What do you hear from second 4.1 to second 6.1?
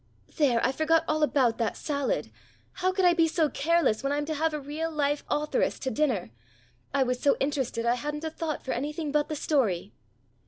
I'm to have a real live authoress to